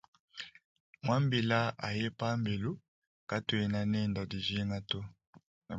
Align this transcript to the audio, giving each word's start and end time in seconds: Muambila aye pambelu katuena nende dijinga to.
Muambila 1.03 1.59
aye 1.87 2.07
pambelu 2.19 2.71
katuena 3.29 3.79
nende 3.93 4.21
dijinga 4.31 4.79
to. 4.89 4.99